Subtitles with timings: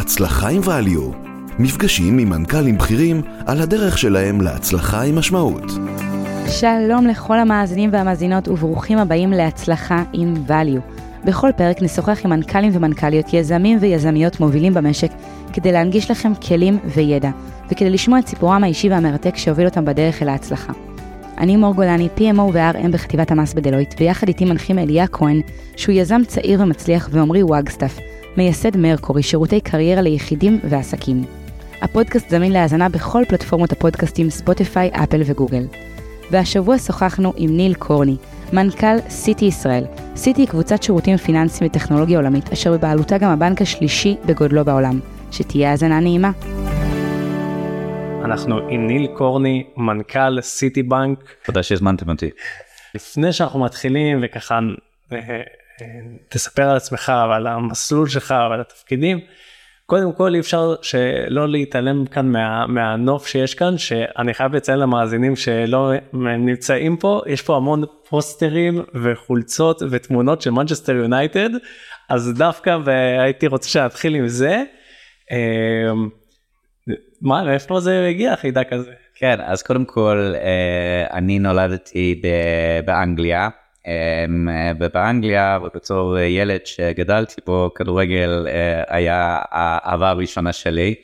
[0.00, 1.16] הצלחה עם value,
[1.58, 5.64] מפגשים עם מנכ"לים בכירים על הדרך שלהם להצלחה עם משמעות.
[6.46, 10.80] שלום לכל המאזינים והמאזינות וברוכים הבאים להצלחה עם value.
[11.24, 15.10] בכל פרק נשוחח עם מנכ"לים ומנכ"ליות, יזמים ויזמיות מובילים במשק,
[15.52, 17.30] כדי להנגיש לכם כלים וידע,
[17.70, 20.72] וכדי לשמוע את סיפורם האישי והמרתק שהוביל אותם בדרך אל ההצלחה.
[21.38, 25.40] אני מור גולני, PMO ו-RM בחטיבת המס בדלויט, ויחד איתי מנחים אליה כהן,
[25.76, 27.98] שהוא יזם צעיר ומצליח, ועמרי וואגסטאפ,
[28.36, 31.24] מייסד מרקורי, שירותי קריירה ליחידים ועסקים.
[31.82, 35.64] הפודקאסט זמין להאזנה בכל פלטפורמות הפודקאסטים ספוטיפיי, אפל וגוגל.
[36.30, 38.16] והשבוע שוחחנו עם ניל קורני,
[38.52, 39.84] מנכ"ל סיטי ישראל.
[40.16, 45.00] סיטי היא קבוצת שירותים פיננסיים וטכנולוגיה עולמית, אשר בבעלותה גם הבנק השלישי בגודלו בעולם.
[45.32, 46.30] שתהיה האזנה נעימה.
[48.24, 51.18] אנחנו עם ניל קורני, מנכ"ל סיטי בנק.
[51.44, 52.30] תודה שהזמנתם אותי.
[52.94, 54.58] לפני שאנחנו מתחילים וככה
[55.12, 55.18] אה,
[56.28, 59.20] תספר על עצמך ועל המסלול שלך ועל התפקידים.
[59.90, 65.36] קודם כל אי אפשר שלא להתעלם כאן מה, מהנוף שיש כאן שאני חייב לציין למאזינים
[65.36, 71.50] שלא נמצאים פה יש פה המון פוסטרים וחולצות ותמונות של מנצ'סטר יונייטד
[72.08, 74.62] אז דווקא והייתי רוצה שנתחיל עם זה.
[75.30, 76.08] אמ,
[77.22, 78.92] מה מאיפה זה הגיע החידה כזה?
[79.14, 82.22] כן אז קודם כל אה, אני נולדתי
[82.84, 83.48] באנגליה
[84.80, 90.94] ובאנגליה ובתור ילד שגדלתי בו כדורגל אה, היה האהבה הראשונה שלי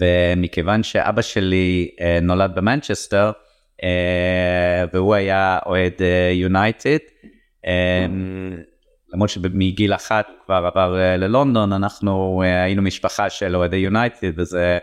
[0.00, 3.30] ומכיוון שאבא שלי אה, נולד במנצ'סטר
[3.84, 5.92] אה, והוא היה אוהד
[6.32, 6.98] יונייטד
[7.66, 8.56] אמ,
[9.14, 14.78] למרות שמגיל אחת הוא כבר עבר ללונדון אנחנו היינו משפחה של אוהדי יונייטד וזה.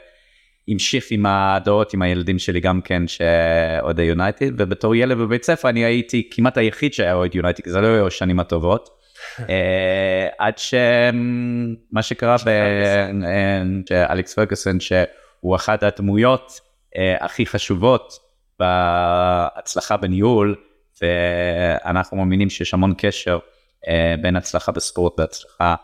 [0.72, 5.86] המשיך עם הדורות עם הילדים שלי גם כן שאוהדי יונייטד ובתור ילד בבית ספר אני
[5.86, 8.89] הייתי כמעט היחיד שהיה אוהד יונייטד כי זה לא היו השנים הטובות.
[9.50, 12.36] אה, עד שמה שקרה
[13.89, 16.59] באלכס פרגוסון שהוא אחת הדמויות
[16.98, 18.14] אה, הכי חשובות
[18.60, 20.55] בהצלחה בניהול
[21.02, 23.39] ואנחנו מאמינים שיש המון קשר
[23.88, 25.76] אה, בין הצלחה בספורט והצלחה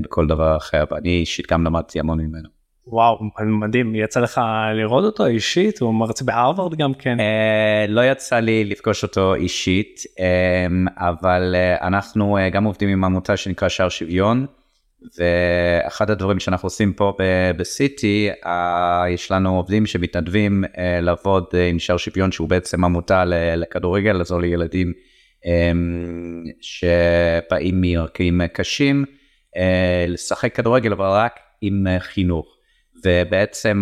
[0.00, 2.59] בכל דבר אחר ואני אישית גם למדתי המון ממנו.
[2.92, 4.40] וואו מדהים יצא לך
[4.74, 10.00] לראות אותו אישית הוא מרצה בהרווארד גם כן uh, לא יצא לי לפגוש אותו אישית
[10.10, 14.46] um, אבל uh, אנחנו uh, גם עובדים עם עמותה שנקרא שער שוויון
[15.18, 17.12] ואחד הדברים שאנחנו עושים פה
[17.56, 18.48] בסיטי uh,
[19.08, 23.24] יש לנו עובדים שמתנדבים uh, לעבוד uh, עם שער שוויון שהוא בעצם עמותה
[23.56, 24.92] לכדורגל לעזור לילדים
[25.44, 25.48] um,
[26.60, 29.04] שבאים מרקעים קשים
[29.56, 29.60] uh,
[30.08, 32.59] לשחק כדורגל אבל רק עם uh, חינוך.
[33.04, 33.80] ובעצם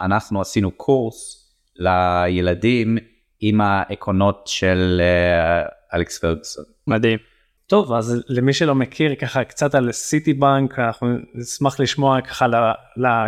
[0.00, 2.98] אנחנו עשינו קורס לילדים
[3.40, 6.64] עם העקרונות של אה, אלכס פרגוסון.
[6.86, 7.18] מדהים.
[7.66, 12.46] טוב אז למי שלא מכיר ככה קצת על סיטי בנק אנחנו נשמח לשמוע ככה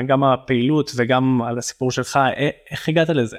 [0.07, 2.19] גם הפעילות וגם על הסיפור שלך
[2.71, 3.39] איך הגעת לזה.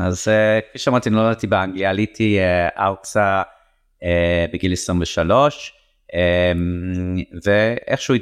[0.00, 3.42] אז אה, כפי שאמרתי נולדתי באנגליה עליתי אה, ארצה
[4.52, 5.77] בגיל 23 אמ,
[7.44, 8.14] ואיכשהו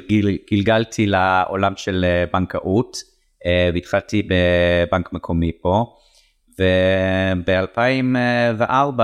[0.51, 2.97] גלגלתי לעולם של אה, בנקאות
[3.45, 5.95] אה, והתחלתי בבנק מקומי פה.
[6.59, 9.01] וב-2004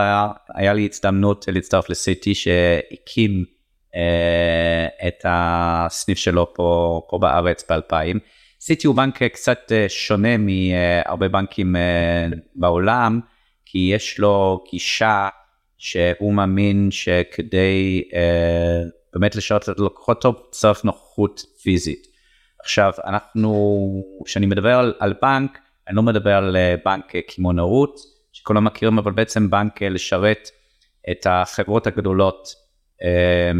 [0.55, 3.45] היה לי הזדמנות להצטרף לסיטי שהקים
[3.95, 8.17] אה, את הסניף שלו פה, פה בארץ ב-2000.
[8.61, 11.75] סיטי הוא בנק קצת שונה מהרבה בנקים
[12.55, 13.19] בעולם
[13.65, 15.29] כי יש לו גישה
[15.83, 18.81] שהוא מאמין שכדי אה,
[19.13, 22.07] באמת לשרת את הלקוחות טוב צריך נוכחות פיזית.
[22.63, 25.57] עכשיו אנחנו כשאני מדבר על, על בנק
[25.87, 27.99] אני לא מדבר על אה, בנק קמעונאות
[28.31, 30.49] שכולם מכירים אבל בעצם בנק אה, לשרת
[31.11, 32.47] את החברות הגדולות
[33.03, 33.51] אה,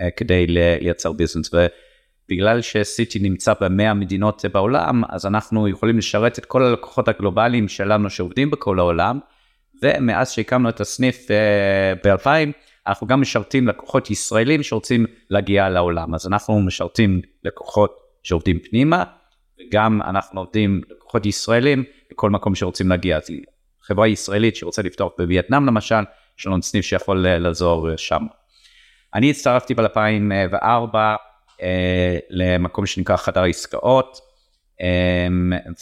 [0.00, 6.44] אה, כדי לייצר ביזנס ובגלל שסיטי נמצא במאה מדינות בעולם אז אנחנו יכולים לשרת את
[6.44, 9.18] כל הלקוחות הגלובליים שלנו שעובדים בכל העולם.
[9.82, 12.52] ומאז שהקמנו את הסניף uh, ב-2000
[12.86, 19.04] אנחנו גם משרתים לקוחות ישראלים שרוצים להגיע לעולם אז אנחנו משרתים לקוחות שעובדים פנימה
[19.60, 23.30] וגם אנחנו עובדים לקוחות ישראלים בכל מקום שרוצים להגיע אז
[23.82, 26.04] חברה ישראלית שרוצה לפתוח בווייטנאם למשל
[26.38, 28.26] יש לנו סניף שיכול אה, לעזור אה, שם.
[29.14, 31.62] אני הצטרפתי ב-2004 uh,
[32.30, 34.18] למקום שנקרא חדר עסקאות
[34.80, 34.84] um,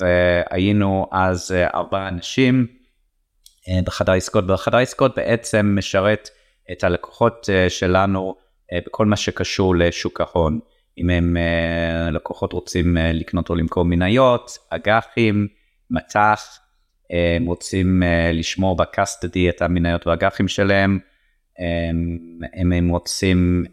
[0.01, 2.80] והיינו אז ארבעה אנשים.
[3.69, 6.31] אה, בחדר עסקות בחדר עסקות בעצם משרת
[6.73, 8.35] את הלקוחות אה, שלנו
[8.73, 10.59] אה, בכל מה שקשור לשוק ההון.
[10.99, 11.37] אם הם
[12.13, 15.49] לקוחות רוצים לקנות או למכור מניות, אג"חים,
[15.91, 16.59] מט"ח,
[17.11, 18.03] הם רוצים
[18.33, 20.99] לשמור בקסטדי את המניות והאג"חים שלהם,
[22.57, 23.65] אם הם רוצים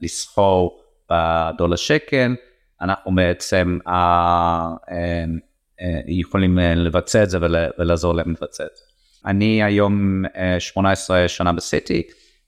[0.00, 2.36] לסחור בדולר שקל,
[2.80, 3.78] אנחנו בעצם
[6.06, 8.84] יכולים uh, לבצע את זה ול, ולעזור להם לבצע את זה.
[9.26, 12.02] אני היום uh, 18 שנה בסיטי,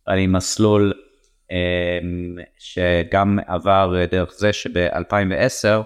[0.09, 0.93] אני מסלול
[2.59, 5.85] שגם עבר דרך זה שב-2010 uh,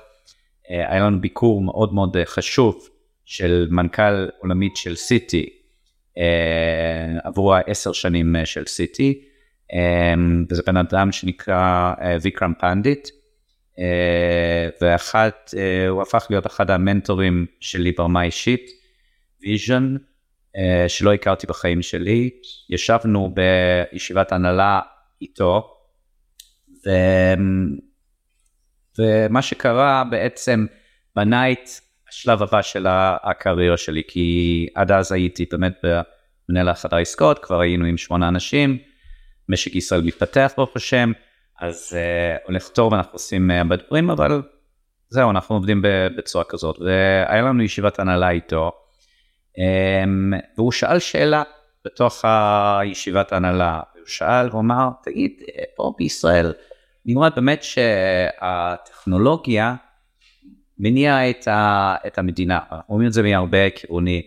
[0.69, 2.89] היה לנו ביקור מאוד מאוד חשוב
[3.25, 5.49] של מנכ"ל עולמית של סיטי
[7.25, 9.29] עבור העשר שנים של סיטי.
[10.51, 13.18] וזה בן אדם שנקרא אה, ויקרם פנדיט, אה,
[14.81, 18.71] ואחת, אה, הוא הפך להיות אחד המנטורים שלי ברמה אישית,
[19.43, 19.97] vision,
[20.89, 22.31] שלא הכרתי בחיים שלי,
[22.71, 24.81] ישבנו בישיבת הנהלה
[25.23, 25.75] איתו,
[26.87, 26.91] ו...
[28.99, 30.67] ומה שקרה בעצם
[31.17, 31.69] בנה את
[32.09, 32.87] השלב הבא של
[33.23, 38.79] הקריירה שלי, כי עד אז הייתי באמת במנהל החדר עסקאות, כבר היינו עם שמונה אנשים,
[39.49, 41.13] משק ישראל מתפתח ברוך השם,
[41.61, 44.43] אז uh, הולך טוב אנחנו עושים הרבה uh, דברים, אבל
[45.09, 45.83] זהו, אנחנו עובדים
[46.17, 46.79] בצורה כזאת.
[46.79, 48.73] והיה לנו ישיבת הנהלה איתו,
[49.53, 49.59] um,
[50.57, 51.43] והוא שאל שאלה
[51.85, 55.33] בתוך הישיבת ההנהלה, הוא שאל, הוא אמר, תגיד,
[55.77, 56.53] פה בישראל,
[57.07, 59.75] נראה באמת שהטכנולוגיה
[60.79, 61.49] מניעה את,
[62.07, 64.23] את המדינה, אנחנו רואים את זה מהרבה כיוונים,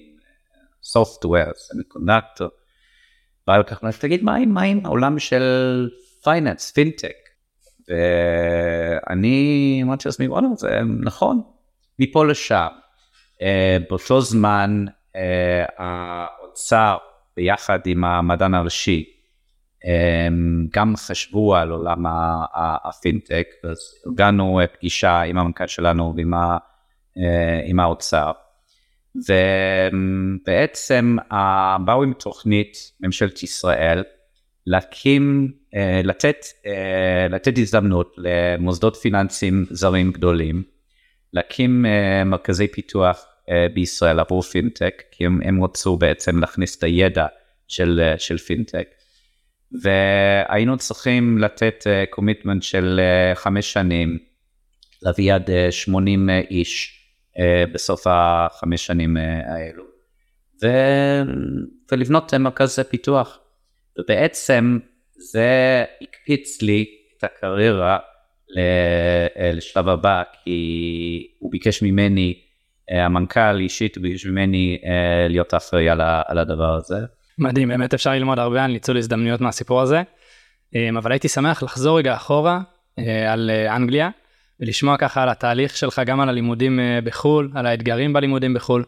[0.83, 2.49] software, semiconductor.
[3.47, 5.89] ביוטכנולוגיה, תגיד מה עם העולם של
[6.23, 7.20] finance, fintech.
[7.89, 11.41] ואני אמרתי לעצמי וואלה זה נכון,
[11.99, 12.67] מפה לשם.
[13.33, 13.43] אה,
[13.89, 15.17] באותו זמן אה,
[15.77, 16.97] האוצר
[17.37, 19.05] ביחד עם המדען הראשי
[19.83, 19.87] um,
[20.73, 22.03] גם חשבו על עולם
[22.83, 26.13] הפינטק, אז ארגנו פגישה עם המנכ"ל שלנו
[27.15, 28.31] ועם האוצר.
[29.15, 31.17] ובעצם
[31.85, 34.03] באו עם תוכנית ממשלת ישראל
[34.67, 40.63] להקים, אה, לתת, אה, לתת הזדמנות למוסדות פיננסיים זרים גדולים,
[41.33, 43.25] להקים אה, מרכזי פיתוח
[43.73, 47.25] בישראל עבור פינטק, כי הם, הם רצו בעצם להכניס את הידע
[47.67, 48.87] של, של פינטק.
[49.83, 52.99] והיינו צריכים לתת commitment של
[53.35, 54.17] חמש שנים,
[55.01, 57.01] להביא עד 80 איש.
[57.39, 59.83] אה, בסוף החמש שנים אה, האלו.
[60.63, 60.67] ו...
[61.91, 63.39] ולבנות מרכז פיתוח.
[63.99, 64.79] ובעצם
[65.15, 66.85] זה הקפיץ לי
[67.17, 67.97] את הקריירה
[68.57, 72.41] אה, לשלב הבא, כי הוא ביקש ממני,
[72.89, 74.77] המנכ"ל אישית ביקש ממני
[75.29, 75.89] להיות אחראי
[76.25, 76.97] על הדבר הזה.
[77.37, 80.01] מדהים, באמת אפשר ללמוד הרבה על ניצול הזדמנויות מהסיפור הזה,
[80.97, 82.61] אבל הייתי שמח לחזור רגע אחורה
[83.27, 84.09] על אנגליה.
[84.61, 88.83] ולשמוע ככה על התהליך שלך גם על הלימודים אה, בחו"ל, על האתגרים בלימודים בחו"ל.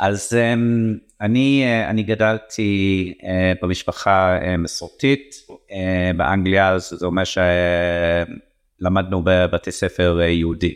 [0.00, 5.34] אז אמ, אני, אה, אני גדלתי אה, במשפחה מסורתית
[6.16, 7.22] באנגליה, זה אומר
[8.80, 10.74] שלמדנו בבתי ספר יהודי.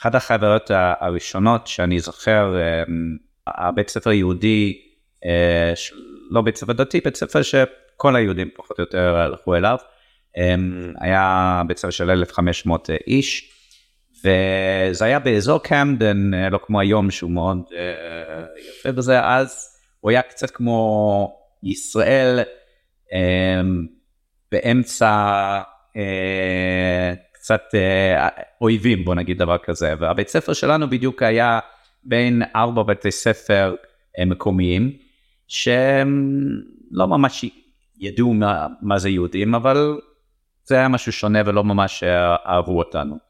[0.00, 2.56] אחת החברות הראשונות שאני זוכר,
[3.46, 4.78] הבית ספר יהודי,
[6.30, 9.76] לא בית ספר דתי, בית ספר שכל היהודים פחות או יותר הלכו אליו.
[10.36, 13.50] אמ, היה בית ספר של 1,500 איש,
[14.24, 20.10] וזה היה באזור קמדן, אה, לא כמו היום שהוא מאוד אה, יפה בזה, אז הוא
[20.10, 22.40] היה קצת כמו ישראל
[23.12, 23.86] אמ,
[24.52, 25.10] באמצע
[25.96, 27.62] אה, קצת
[28.60, 31.58] אויבים, בוא נגיד דבר כזה, והבית ספר שלנו בדיוק היה
[32.04, 33.74] בין ארבע בתי ספר
[34.26, 34.92] מקומיים,
[35.48, 36.40] שהם
[36.90, 37.44] לא ממש
[37.98, 39.98] ידעו מה, מה זה יהודים, אבל
[40.64, 42.02] זה היה משהו שונה ולא ממש
[42.46, 43.26] אהבו אותנו.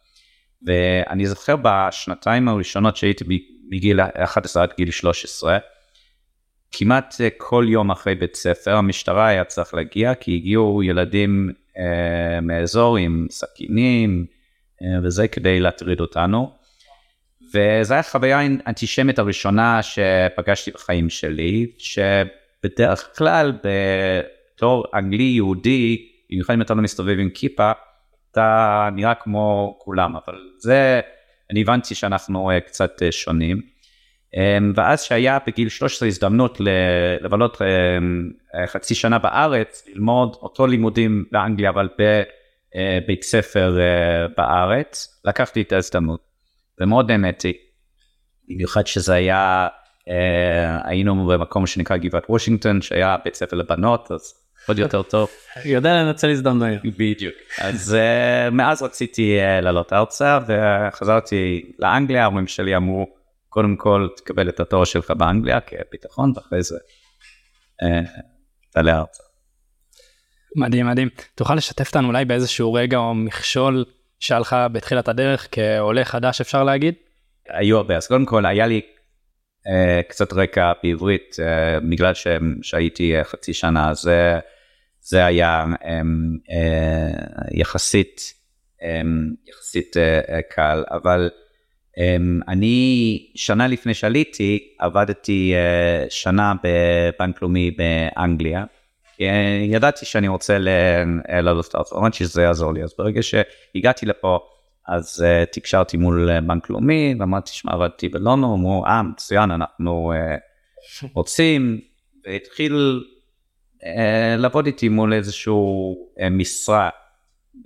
[0.63, 3.25] ואני זוכר בשנתיים הראשונות שהייתי
[3.71, 5.59] מגיל 11 עד גיל 13,
[6.73, 12.97] כמעט כל יום אחרי בית ספר המשטרה היה צריך להגיע כי הגיעו ילדים אה, מאזור
[12.97, 14.27] עם סכינים
[14.83, 16.51] אה, וזה כדי להטריד אותנו.
[17.55, 26.63] וזו הייתה חוויה אנטישמית הראשונה שפגשתי בחיים שלי, שבדרך כלל בתור אנגלי יהודי במיוחד אם
[26.63, 27.73] אתה לא מסתובב עם כיפה,
[28.37, 31.01] אתה נראה כמו כולם, אבל זה,
[31.51, 33.61] אני הבנתי שאנחנו uh, קצת uh, שונים.
[34.35, 34.39] Um,
[34.75, 36.59] ואז שהיה בגיל 13 הזדמנות
[37.21, 37.59] לבלות uh,
[38.67, 43.79] חצי שנה בארץ, ללמוד אותו לימודים באנגליה, אבל בבית ספר
[44.37, 46.21] בארץ, לקחתי את ההזדמנות.
[46.81, 47.53] ומאוד נהניתי,
[48.49, 49.69] במיוחד שזה היה,
[50.85, 55.29] היינו במקום שנקרא גבעת וושינגטון, שהיה בית ספר לבנות, אז עוד יותר טוב.
[55.65, 56.83] יודע לנצל הזדמנויות.
[56.85, 57.35] בדיוק.
[57.59, 63.07] אז uh, מאז רציתי uh, לעלות ארצה וחזרתי לאנגליה, ההורים שלי אמרו,
[63.49, 66.77] קודם כל תקבל את התואר שלך באנגליה כביטחון ואחרי זה
[67.83, 67.87] uh,
[68.71, 69.23] תעלה ארצה.
[70.57, 71.09] מדהים מדהים.
[71.35, 73.85] תוכל לשתף אותנו אולי באיזשהו רגע או מכשול
[74.21, 76.95] שהיה לך בתחילת הדרך כעולה חדש אפשר להגיד?
[77.49, 78.81] היו הרבה, אז קודם כל היה לי
[79.69, 82.13] אה, קצת רקע בעברית, אה, בגלל
[82.63, 84.39] שהייתי אה, חצי שנה, זה,
[85.09, 86.01] זה היה אה,
[86.51, 88.35] אה, יחסית,
[88.83, 89.01] אה,
[89.47, 91.31] יחסית אה, אה, קל, אבל
[91.99, 92.17] אה,
[92.49, 98.65] אני שנה לפני שעליתי עבדתי אה, שנה בבנק לאומי באנגליה.
[99.71, 104.39] ידעתי שאני רוצה לעלות לארצות, אמרתי שזה יעזור לי, אז ברגע שהגעתי לפה,
[104.89, 110.13] אז uh, תקשרתי מול uh, בנק לאומי ואמרתי שמע עבדתי בלונדון אמרו אה מצוין אנחנו
[110.13, 111.81] uh, רוצים.
[112.25, 113.16] והתחיל uh,
[114.39, 116.89] לעבוד איתי מול איזשהו uh, משרה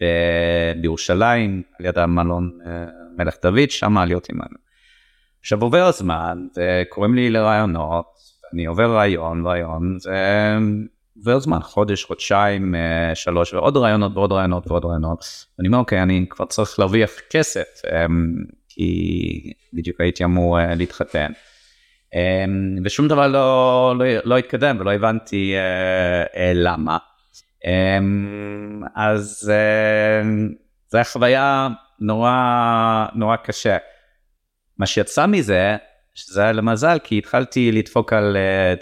[0.01, 2.59] ב- בירושלים על יד המלון
[3.17, 4.59] מלך דוד שם להיות עמנו.
[5.41, 8.07] עכשיו עובר הזמן וקוראים לי לרעיונות
[8.53, 9.99] אני עובר רעיון רעיון
[11.17, 15.25] עובר זמן חודש חודשיים אה, שלוש ועוד רעיונות ועוד רעיונות ועוד רעיונות.
[15.59, 18.35] אני אומר אוקיי אני כבר צריך להרוויח כסף אמ,
[18.69, 21.33] כי בדיוק הייתי אמור אה, להתחתן.
[22.15, 25.55] אמ, ושום דבר לא, לא, לא התקדם ולא הבנתי
[26.37, 26.99] אה, למה.
[27.67, 29.51] אמ, אז
[30.91, 31.69] זו הייתה חוויה
[32.01, 33.77] נורא נורא קשה.
[34.79, 35.77] מה שיצא מזה
[36.15, 38.37] שזה היה למזל כי התחלתי לדפוק על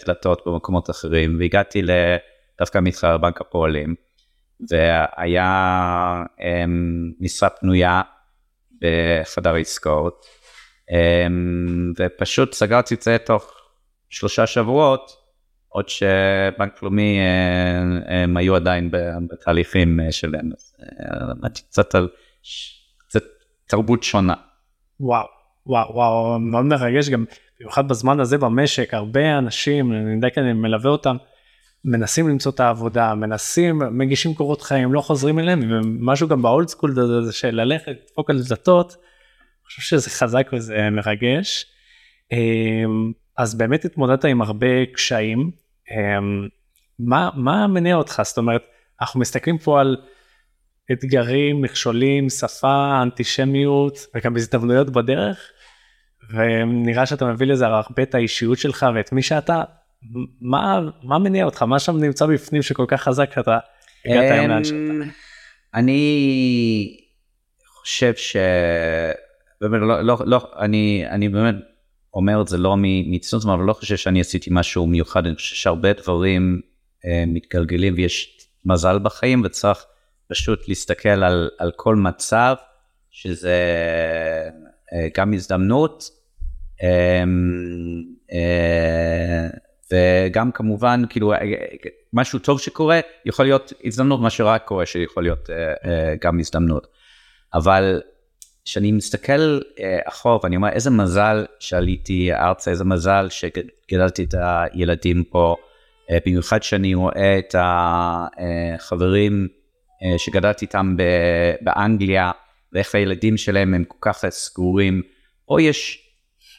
[0.07, 1.83] דלתות במקומות אחרים והגעתי
[2.59, 3.95] דווקא מתחר בנק הפועלים
[4.71, 6.43] והיה um,
[7.21, 8.03] משרה פנויה
[8.81, 10.27] בחדר עסקאות
[11.99, 13.53] ופשוט סגרתי את זה תוך
[14.11, 15.29] שלושה שבועות
[15.69, 18.91] עוד שבנק לאומי uh, הם היו עדיין
[19.31, 20.51] בתהליכים uh, שלהם.
[21.31, 22.09] למדתי קצת על
[22.99, 23.23] קצת
[23.67, 24.35] תרבות שונה.
[25.01, 25.27] וואו.
[25.67, 27.25] וואו וואו מאוד מרגש גם
[27.61, 31.17] במיוחד בזמן הזה במשק הרבה אנשים אני יודע כי אני מלווה אותם
[31.85, 37.01] מנסים למצוא את העבודה מנסים מגישים קורות חיים לא חוזרים אליהם ומשהו גם באולד סקול
[37.01, 38.97] הזה של ללכת לדפוק על דלתות.
[39.69, 41.67] חושב שזה חזק וזה מרגש.
[42.33, 45.51] אמ, אז באמת התמודדת עם הרבה קשיים.
[45.91, 46.49] אמ,
[46.99, 48.63] מה מה מניע אותך זאת אומרת
[49.01, 49.97] אנחנו מסתכלים פה על
[50.93, 55.51] אתגרים מכשולים שפה אנטישמיות וגם הזדמנויות בדרך.
[56.31, 59.63] ונראה שאתה מביא לזה הרבה את האישיות שלך ואת מי שאתה,
[60.41, 61.63] מה, מה מניע אותך?
[61.63, 63.59] מה שם נמצא בפנים שכל כך חזק שאתה
[64.07, 64.77] הגעת היום לאן שאתה?
[64.77, 65.03] אמ,
[65.75, 66.97] אני
[67.67, 68.37] חושב ש...
[69.61, 71.55] באמת לא, לא, לא, אני, אני באמת
[72.15, 75.93] אומר את זה לא מצנות, אבל לא חושב שאני עשיתי משהו מיוחד, אני חושב שהרבה
[75.93, 76.61] דברים
[77.05, 79.85] אה, מתגלגלים ויש מזל בחיים וצריך
[80.29, 82.55] פשוט להסתכל על, על כל מצב
[83.11, 83.57] שזה
[84.93, 86.11] אה, גם הזדמנות
[86.83, 89.49] אמ, אה,
[89.93, 91.39] וגם כמובן כאילו אה,
[92.13, 96.87] משהו טוב שקורה יכול להיות הזדמנות מה שרק קורה שיכול להיות אה, גם הזדמנות.
[97.55, 98.01] אבל
[98.69, 99.59] כשאני מסתכל
[100.05, 105.57] אחורה ואני אומר איזה מזל שעליתי ארצה איזה מזל שגדלתי את הילדים פה
[106.27, 109.49] במיוחד שאני רואה את החברים
[110.17, 110.97] שגדלתי איתם
[111.61, 112.31] באנגליה
[112.73, 115.03] ואיך הילדים שלהם הם כל כך סגורים
[115.49, 116.09] או יש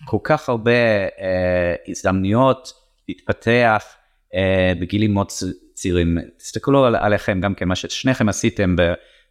[0.05, 0.71] כל כך הרבה
[1.19, 2.73] אה, הזדמנויות
[3.09, 3.83] להתפתח
[4.35, 5.31] אה, בגילים מאוד
[5.73, 6.17] צעירים.
[6.37, 8.75] תסתכלו על, עליכם גם כן, מה ששניכם עשיתם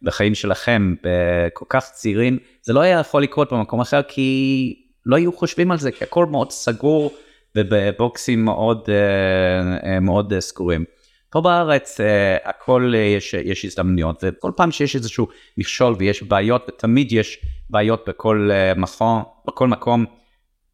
[0.01, 5.33] בחיים שלכם בכל כך צעירים, זה לא היה יכול לקרות במקום אחר כי לא היו
[5.33, 7.13] חושבים על זה, כי הכל מאוד סגור
[7.55, 10.85] ובבוקסים מאוד, אה, אה, מאוד אה, סגורים.
[11.31, 11.99] פה בארץ
[12.43, 15.27] הכל יש, יש הזדמנויות וכל פעם שיש איזשהו
[15.57, 20.05] מכשול ויש בעיות ותמיד יש בעיות בכל מכון, בכל מקום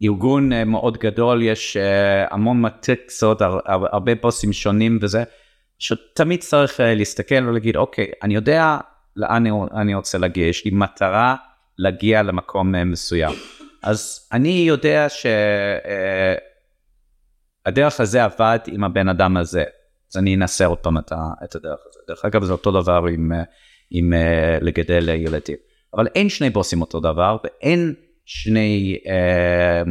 [0.03, 1.77] ארגון מאוד גדול, יש
[2.29, 5.23] המון מטריקסות, הרבה בוסים שונים וזה,
[5.79, 8.77] שתמיד צריך להסתכל ולהגיד, אוקיי, אני יודע
[9.15, 9.43] לאן
[9.75, 11.35] אני רוצה להגיע, יש לי מטרה
[11.77, 13.33] להגיע למקום מסוים.
[13.83, 15.07] אז אני יודע
[17.65, 19.63] שהדרך הזה עבד עם הבן אדם הזה,
[20.11, 21.99] אז אני אנסה עוד פעם את הדרך הזה.
[22.07, 23.31] דרך אגב, זה אותו דבר עם,
[23.91, 24.13] עם
[24.61, 25.57] לגדל ילדים.
[25.95, 27.93] אבל אין שני בוסים אותו דבר, ואין
[28.25, 29.83] שני, אה,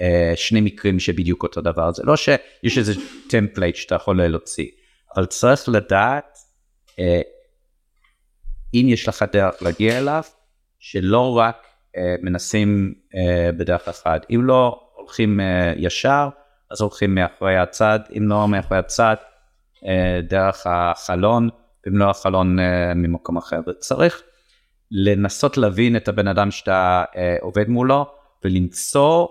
[0.00, 2.92] אה, שני מקרים שבדיוק אותו דבר, זה לא שיש איזה
[3.30, 4.68] template שאתה יכול להוציא,
[5.16, 6.38] אבל צריך לדעת
[6.98, 7.20] אה,
[8.74, 10.22] אם יש לך דרך להגיע אליו,
[10.78, 11.66] שלא רק
[11.96, 16.28] אה, מנסים אה, בדרך אחת, אם לא הולכים אה, ישר,
[16.70, 19.16] אז הולכים מאחורי הצד, אם לא מאחורי הצד,
[19.86, 21.48] אה, דרך החלון,
[21.88, 24.22] אם לא החלון אה, ממקום אחר, וצריך
[24.90, 28.06] לנסות להבין את הבן אדם שאתה אה, עובד מולו
[28.44, 29.26] ולמצוא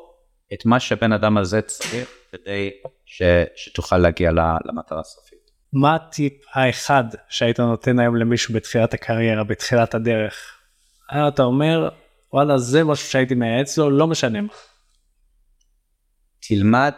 [0.53, 2.71] את מה שהבן אדם הזה צריך כדי
[3.05, 3.21] ש,
[3.55, 4.31] שתוכל להגיע
[4.65, 5.32] למטרה הסופית.
[5.73, 10.59] מה הטיפ האחד שהיית נותן היום למישהו בתחילת הקריירה, בתחילת הדרך?
[11.27, 11.89] אתה אומר
[12.33, 14.53] וואלה זה משהו שהייתי מייעץ לו לא משנה מה.
[16.39, 16.93] תלמד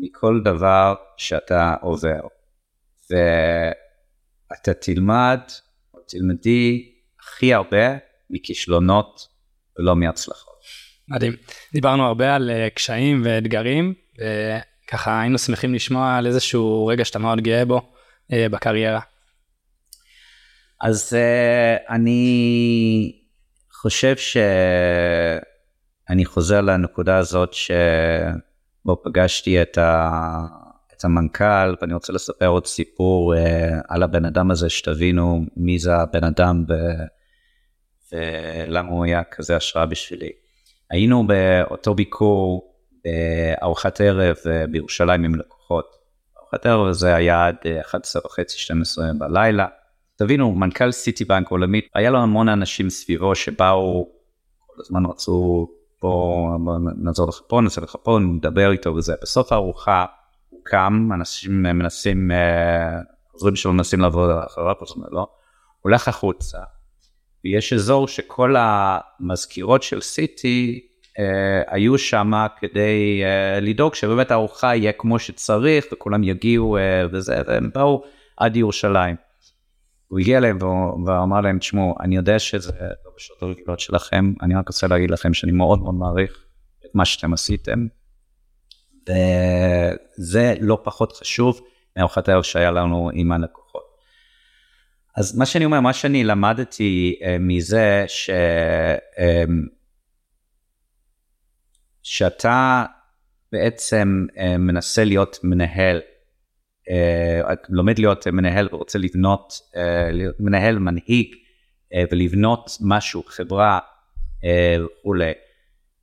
[0.00, 2.20] מכל דבר שאתה עובר.
[3.10, 5.40] ואתה תלמד
[5.94, 7.96] או תלמדי הכי הרבה
[8.30, 9.28] מכישלונות
[9.78, 10.54] ולא מהצלחות.
[11.08, 11.32] מדהים.
[11.72, 17.40] דיברנו הרבה על uh, קשיים ואתגרים, וככה היינו שמחים לשמוע על איזשהו רגע שאתה מאוד
[17.40, 17.93] גאה בו
[18.32, 19.00] בקריירה.
[20.80, 21.16] אז uh,
[21.92, 23.22] אני
[23.72, 24.44] חושב שאני
[26.24, 30.10] חוזר לנקודה הזאת שבו פגשתי את, ה...
[30.96, 33.38] את המנכ"ל, ואני רוצה לספר עוד סיפור uh,
[33.88, 36.72] על הבן אדם הזה, שתבינו מי זה הבן אדם ו...
[38.12, 40.30] ולמה הוא היה כזה השראה בשבילי.
[40.90, 44.36] היינו באותו ביקור בארוחת ערב
[44.70, 46.03] בירושלים עם לקוחות.
[46.62, 49.66] ערב הזה היה עד 11 וחצי, 12 בלילה.
[50.16, 54.08] תבינו, מנכ"ל סיטי בנק עולמית, היה לו המון אנשים סביבו שבאו,
[54.66, 55.68] כל הזמן רצו,
[56.02, 56.48] בוא
[56.96, 59.14] נעזור לך פה, נעשה לך פה, נדבר איתו וזה.
[59.22, 60.04] בסוף הארוחה
[60.48, 62.30] הוא קם, אנשים מנסים,
[63.32, 65.26] עוזרים שלו מנסים לעבוד אחריו, אז אומר לא,
[65.80, 66.58] הולך החוצה,
[67.44, 70.93] ויש אזור שכל המזכירות של סיטי אה,
[71.66, 77.70] היו שם כדי אה, לדאוג שבאמת הארוחה יהיה כמו שצריך וכולם יגיעו אה, וזה, והם
[77.74, 78.04] באו
[78.36, 79.16] עד ירושלים.
[80.08, 80.58] הוא הגיע אליהם
[81.06, 82.72] ואמר להם, תשמעו, אני יודע שזה
[83.04, 86.44] לא בשעות הרגילות שלכם, אני רק רוצה להגיד לכם שאני מאוד מאוד מעריך
[86.86, 87.86] את מה שאתם עשיתם,
[89.08, 91.60] וזה לא פחות חשוב
[91.96, 93.84] מארוחת הערב שהיה לנו עם הלקוחות.
[95.16, 98.30] אז מה שאני אומר, מה שאני למדתי מזה, ש,
[102.04, 102.84] שאתה
[103.52, 106.00] בעצם uh, מנסה להיות מנהל
[106.88, 109.78] uh, לומד להיות מנהל ורוצה לבנות, uh,
[110.40, 113.78] מנהל מנהיג uh, ולבנות משהו, חברה
[115.00, 115.32] וכולי.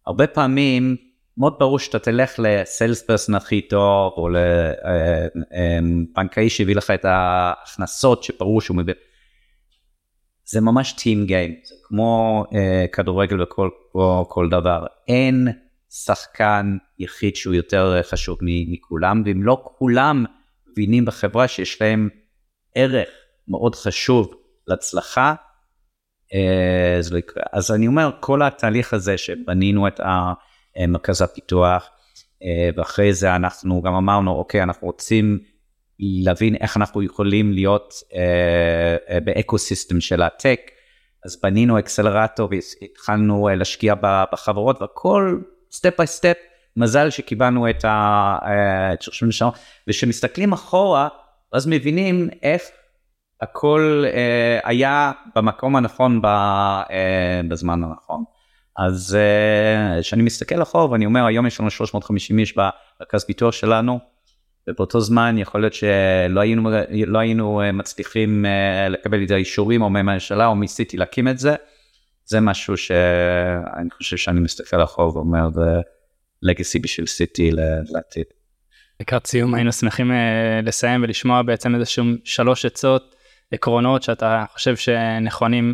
[0.07, 0.95] הרבה פעמים
[1.37, 4.29] מאוד ברור שאתה תלך לסיילס פרסון הכי טוב או
[6.17, 8.95] לבנקאי שהביא לך את ההכנסות שברור שהוא מבין.
[10.45, 13.69] זה ממש טים גיים, זה כמו uh, כדורגל וכל
[14.27, 14.85] כל דבר.
[15.07, 15.47] אין
[15.91, 20.25] שחקן יחיד שהוא יותר חשוב מכולם, ואם לא כולם
[20.67, 22.09] מבינים בחברה שיש להם
[22.75, 23.09] ערך
[23.47, 24.33] מאוד חשוב
[24.67, 25.35] להצלחה,
[26.99, 27.19] אז, לא
[27.53, 29.99] אז אני אומר, כל התהליך הזה שבנינו את
[30.87, 31.89] מרכז הפיתוח,
[32.75, 35.39] ואחרי זה אנחנו גם אמרנו, אוקיי, אנחנו רוצים
[35.99, 37.93] להבין איך אנחנו יכולים להיות
[39.25, 40.59] באקו סיסטם של הטק,
[41.25, 43.93] אז בנינו accelerator והתחלנו להשקיע
[44.33, 45.39] בחברות והכל
[45.71, 46.37] step by step
[46.77, 49.49] מזל שקיבלנו את הרישום לשם,
[49.87, 51.07] וכשמסתכלים אחורה,
[51.53, 52.61] אז מבינים איך
[53.41, 58.23] הכל אה, היה במקום הנכון ב, אה, בזמן הנכון.
[58.77, 59.17] אז
[60.01, 63.99] כשאני אה, מסתכל אחורה ואני אומר, היום יש לנו 350 איש במרכז פיתוח שלנו,
[64.69, 66.69] ובאותו זמן יכול להיות שלא היינו,
[67.07, 68.45] לא היינו מצליחים
[68.89, 71.55] לקבל את האישורים או מהממשלה או מסיטי להקים את זה.
[72.31, 75.49] זה משהו שאני חושב שאני מסתכל אחורה ואומר,
[76.41, 77.51] לגאסי בשביל סיטי
[77.89, 78.25] לעתיד.
[78.99, 80.13] לקראת סיום היינו שמחים uh,
[80.65, 83.15] לסיים ולשמוע בעצם איזה שהם שלוש עצות,
[83.51, 85.73] עקרונות שאתה חושב שנכונים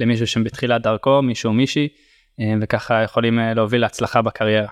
[0.00, 4.68] למישהו שבתחילת דרכו, מישהו מישהי, uh, וככה יכולים uh, להוביל להצלחה בקריירה.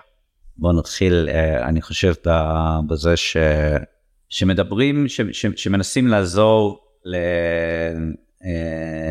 [0.57, 1.29] בוא נתחיל,
[1.61, 2.13] אני חושב
[2.89, 3.37] בזה ש...
[4.29, 5.21] שמדברים, ש...
[5.31, 5.45] ש...
[5.55, 7.15] שמנסים לעזור ל...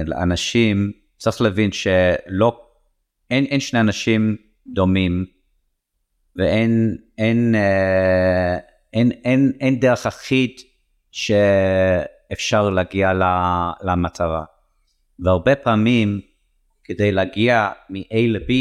[0.06, 0.92] לאנשים,
[1.26, 2.66] צריך להבין שלא,
[3.30, 4.36] אין, אין שני אנשים
[4.66, 5.26] דומים
[6.36, 8.58] ואין אין, אה,
[8.92, 10.50] אין, אין, אין דרך אחיד
[11.10, 13.12] שאפשר להגיע
[13.82, 14.44] למטרה.
[15.18, 16.20] והרבה פעמים
[16.84, 18.52] כדי להגיע מ-A ל-B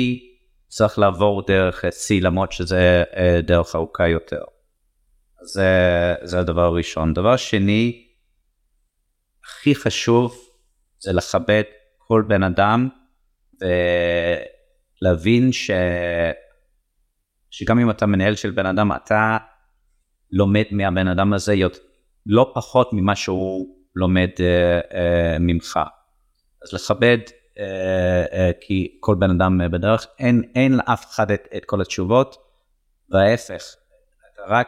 [0.67, 4.43] צריך לעבור דרך C למרות שזה אה, דרך ארוכה יותר.
[5.41, 5.69] זה,
[6.23, 7.13] זה הדבר הראשון.
[7.13, 8.07] דבר שני,
[9.43, 10.37] הכי חשוב
[10.99, 11.63] זה לכבד
[12.07, 12.89] כל בן אדם
[15.01, 15.71] ולהבין ש...
[17.51, 19.37] שגם אם אתה מנהל של בן אדם, אתה
[20.31, 21.55] לומד מהבן אדם הזה
[22.25, 25.79] לא פחות ממה שהוא לומד uh, uh, ממך.
[26.63, 31.65] אז לכבד, uh, uh, כי כל בן אדם בדרך, אין, אין לאף אחד את, את
[31.65, 32.35] כל התשובות,
[33.09, 33.63] וההפך,
[34.33, 34.67] אתה רק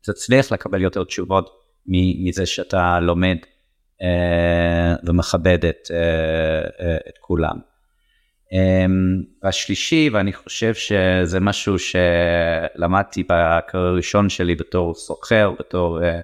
[0.00, 3.36] תצליח לקבל יותר תשובות מזה שאתה לומד
[4.00, 7.70] uh, ומכבד את, uh, uh, את כולם.
[8.52, 16.02] אמ, והשלישי, ואני חושב שזה משהו שלמדתי בקריירה הראשון שלי בתור סוחר, בתור...
[16.02, 16.20] אה,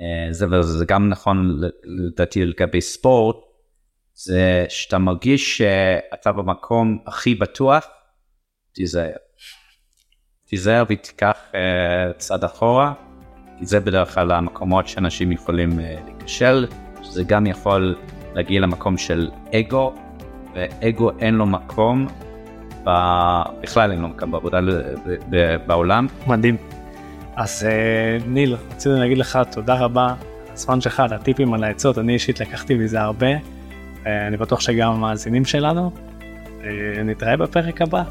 [0.00, 3.36] אה, זה וזה גם נכון לדעתי לגבי ספורט,
[4.14, 7.86] זה שאתה מרגיש שאתה במקום הכי בטוח,
[8.72, 9.16] תיזהר.
[10.46, 11.38] תיזהר ותיקח
[12.16, 12.92] צעד אחורה,
[13.58, 16.66] כי זה בדרך כלל המקומות שאנשים יכולים להיכשל,
[17.06, 17.96] שזה גם יכול
[18.34, 19.94] להגיע למקום של אגו,
[20.54, 22.06] ואגו אין לו מקום,
[22.84, 22.90] ב...
[23.62, 24.60] בכלל אין לו מקום בעבודה
[25.66, 26.06] בעולם.
[26.26, 26.56] מדהים.
[27.36, 30.14] אז uh, ניל, רציתי להגיד לך תודה רבה
[30.52, 34.92] הזמן שלך, על הטיפים, על העצות, אני אישית לקחתי מזה הרבה, uh, אני בטוח שגם
[34.92, 35.90] המאזינים שלנו.
[36.60, 36.64] Uh,
[37.04, 38.02] נתראה בפרק הבא.